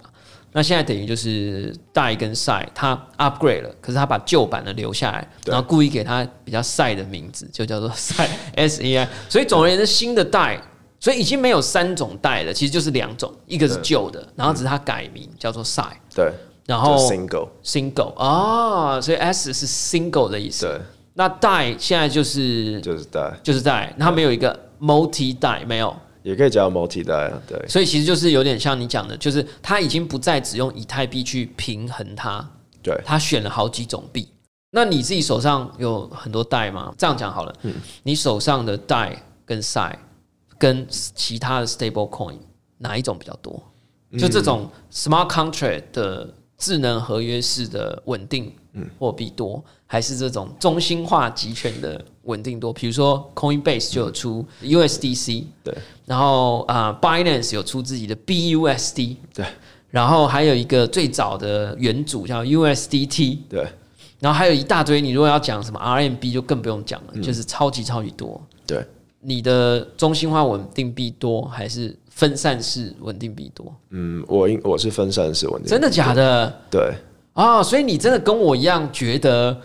[0.51, 9.07] 那现在等于就是代跟赛，它 upgrade 了，可是他把旧版的留下来，然后故意给他比较赛的名字，就叫做赛 S E I。
[9.29, 10.61] 所以总而言之，新的代，
[10.99, 16.29] 所以已经没有三种代了，其实就是两种，一个是旧的，然后只是它改名叫做赛，对，
[16.65, 20.65] 然后 single single 啊，所以 S 是 single 的意思。
[20.65, 20.81] 对，
[21.13, 25.95] 那代现在就是就是代，就是代，它没有一个 multi 代，没有。
[26.23, 32.49] 也可以叫 multi 代啊，对所以其实就是有点像你讲的，就是它已经不再只用以太币去平衡它，
[32.81, 34.27] 对它选了好几种币。
[34.71, 36.93] 那你自己手上有很多代吗？
[36.97, 37.53] 这样讲好了，
[38.03, 39.93] 你手上的代跟 SI
[40.57, 42.37] 跟其他的 stable coin
[42.77, 43.61] 哪一种比较多？
[44.17, 48.55] 就这种 smart contract 的智能合约式的稳定
[48.97, 52.73] 货币多，还是这种中心化集权的稳定多？
[52.73, 59.45] 比如说 Coinbase 就有出 USDC，对然后啊、呃 Binance 有出自己的 BUSD，对
[59.89, 63.67] 然后还有一个最早的元祖叫 USDT，对
[64.19, 64.99] 然后还有一大堆。
[64.99, 68.41] 你如果要讲什么 RMB 就更不用讲了，就是超级超级多。
[68.65, 68.83] 对，
[69.19, 73.71] 你的中心化稳定币多还是分散式稳定币多？
[73.89, 76.61] 嗯，我应我是分散式稳定，真的假的？
[76.71, 76.93] 对，
[77.33, 79.59] 啊、所以你真的跟我一样觉得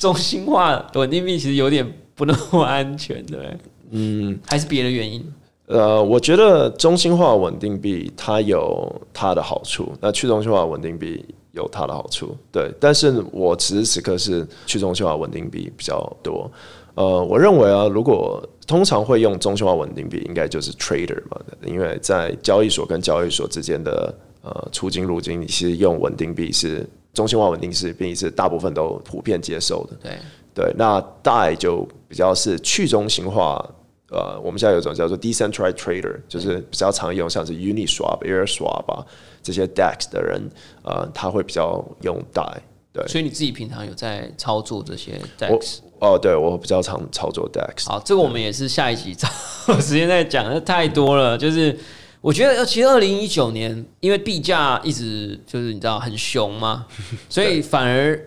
[0.00, 3.58] 中心化稳定币其实有点不那么安全，对不对？
[3.90, 5.24] 嗯，还是别的原因？
[5.66, 11.22] 呃，我觉得中心化稳定币它有它的好处，那去中心化稳定币
[11.52, 12.72] 有它的好处，对。
[12.80, 16.50] 但是我此时此刻是去中心化稳定币比较多。
[16.94, 24.12] 呃，我认为啊，如果通常会用中心化稳定币，应该就是 trader 嘛，因为在交易所跟交易所之间的
[24.42, 29.96] 呃出金入金，你其实用稳定币是中心化稳定币是大部分都普遍接受的。
[30.02, 30.18] 对，
[30.54, 33.64] 对，那 DAI 就比较是去中心化。
[34.10, 39.04] 呃，我们现在有一种叫做 decentralized trader，就是比较常用像是 Uniswap、AirSwap 啊
[39.42, 40.50] 这些 DEX 的人，
[40.82, 42.56] 呃，他会比较用 DAI。
[42.90, 45.78] 对，所以你自己平常有在操作这些我 DEX？
[46.00, 47.86] 哦，对我比较常操作 DEX。
[47.86, 49.28] 好，这个我们也是下一集找
[49.78, 51.36] 时间再讲，那太多了。
[51.36, 51.78] 就是
[52.20, 56.86] 我觉得，其实二零一九年因为币价一直就是你知道很熊嘛，
[57.28, 58.20] 所以反而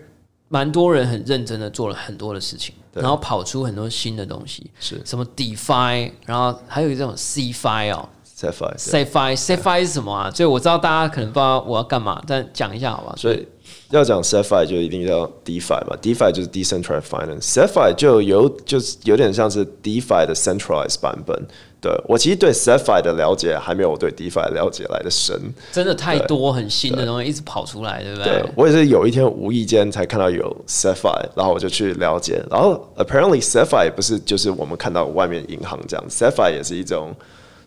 [0.48, 10.30] 蛮多人很认真的做了很多的事情，然后跑出很多新的东西，是什么 DeFi，然后还有一种 CFi 哦 Sapphire，对，CFi CFi 是什么啊？
[10.30, 13.14] 所以我知道大家可能不知道我要干嘛，但讲一下好吧？
[13.16, 13.46] 所以
[13.90, 21.46] 要讲 Sapphire 就一定要 DeFi 嘛，DeFi 就是 Decentralized Finance，Sapphire 就有就是有点像是 DeFi 的 Centralized 版本。
[21.82, 25.36] 对我其实对 Sapphire 的了解还没有我对 DeFi 的了解来的深。
[25.72, 37.12] 真的太多很新的东西一直跑出来，对不对对我也是有一天无意间才看到有 Sapphire，然后我就去了解，然后 apparently Sapphire 不是就是我们看到外面银行这样，Sapphire 也是一种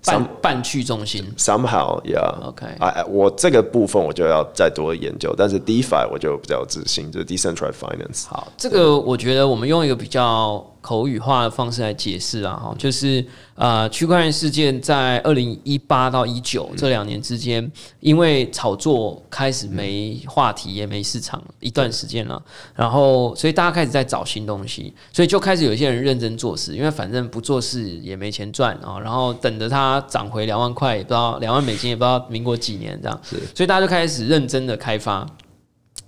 [0.05, 1.25] 半半去中心。
[1.37, 8.27] somehow yeah OK 哎，我这个部分我就要再多研究，但是 DeFi 我就比较有自信，就是 Decentralized Finance。
[8.27, 22.41] 好，这个我觉得我们用一个比较口语化的方式来解释啊，哈，就是呃，区块链事件在二零一八到一九这两年之间，因为炒作开始没话题也没市场一段时间了，
[22.75, 35.25] 然后所以大家开始在找新东西，所以就开始有一些人认真做事，因为反正不做事也没钱赚啊，然后等着它涨回两万块，也不知道两万美金，也不知道民国几年这样，所以大家就开始认真的开发，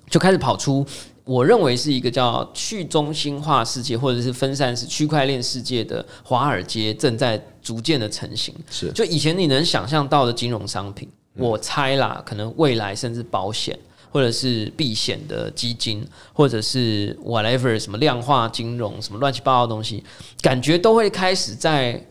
[0.09, 0.85] 就开始跑出。
[1.27, 8.55] 我认为是一个叫去中心化世界，或者是分散式区块链世界的华尔街正在逐渐的成型。
[8.71, 13.77] 是就以前你能想象到的金融商品，我猜啦，可能未来甚至保险，
[14.09, 20.03] 或者是避险的基金，或者是 whatever 什么量化金融，什么乱七八糟的东西，
[20.41, 22.01] 感觉都会开始在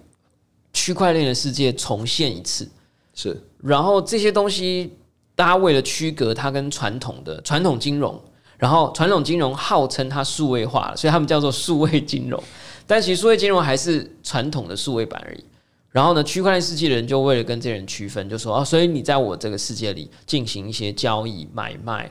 [0.74, 2.68] 区块链的世界重现一次。
[3.14, 4.92] 是然后这些东西，
[5.34, 8.22] 大家为了区隔它跟传统的传统金融，
[8.58, 12.42] 然后传统金融号称它数位化了，所以他们叫做数位金融。
[12.86, 15.44] 但其实数位金融还是传统的数位版而已。
[15.90, 22.10] 然后呢，区块链世界的人就为了跟这些人区分，就说哦，所以你在我这个世界里进行一些交易买卖，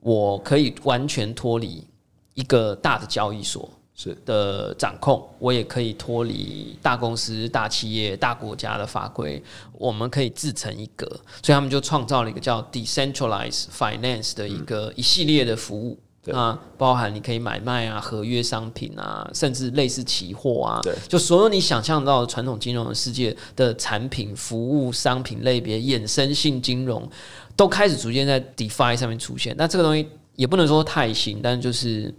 [0.00, 1.86] 我可以完全脱离
[2.34, 9.42] 一个大的交易所是的掌控，我也可以脱离大公司、大企业、大国家的法规，
[9.72, 11.06] 我们可以自成一格，
[11.42, 15.98] 所以他们就创造了一个叫 decentralized finance 的一个一系列的服务。
[16.22, 27.08] 对啊，包含你可以买卖啊、合约商品啊，甚至类似期货啊，对就所有你想象到的传统金融的世界的产品、服务、商品类别、衍生性金融，
[27.54, 29.54] 都开始逐渐在 DeFi 上面出现。
[29.56, 32.12] 那这个东西也不能说太新，但就是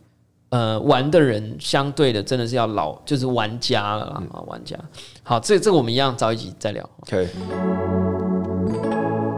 [0.50, 4.78] 呃，玩的人相对的真的是要老，就是玩家了啦啊，玩家。
[5.24, 6.90] 好，这这个我们一样早一集再聊。
[7.10, 7.28] 可以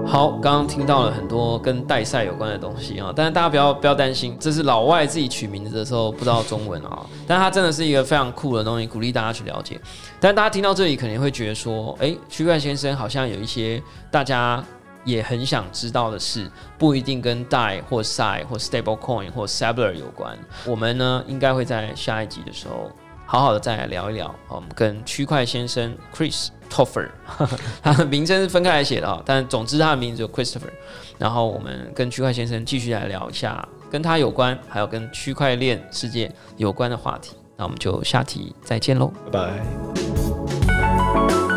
[0.06, 9.80] 好，刚刚听到了很多跟代赛有关的东西啊，但是大家不要不要担心，这是老外自己取名字的时候不知道中文啊，但它真的是一个非常酷的东西，鼓励大家去了解。
[10.20, 14.64] 但大家听到这里肯定会觉得说，诶，区块先生好像有一些大家
[15.04, 20.38] 也很想知道的是，不一定跟 DAI 或 SI 或 Stablecoin 或 Sabler 有关。
[20.66, 22.92] 我们呢，应该会在下一集的时候
[23.26, 27.10] 好好的再来聊一聊，我们跟区块先生 Chris Toffer，
[27.82, 30.72] 他的名称是分开来写的啊，但总之他的名字就 Christopher。
[31.18, 37.36] 然后我们跟区块先生继续来聊一下跟他有关，还有跟区块链世界有关的话题。
[37.58, 39.12] 那我们就下题再见喽。
[39.32, 39.52] 拜
[40.72, 41.49] 拜。